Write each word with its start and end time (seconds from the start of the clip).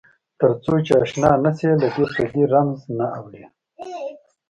تر 0.39 0.51
څو 0.63 0.73
چې 0.85 0.91
آشنا 1.01 1.31
نه 1.45 1.51
شې 1.57 1.65
له 1.71 1.75
دې 1.79 1.87
پردې 2.13 2.43
رمز 2.53 2.79
نه 2.97 3.05
اورې. 3.17 3.43